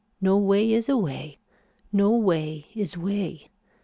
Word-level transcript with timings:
No 0.19 0.35
way 0.35 0.73
is 0.73 0.89
a 0.89 0.97
way. 0.97 1.37
No 1.93 2.09
way 2.15 2.65
is 2.73 2.97
way. 2.97 3.51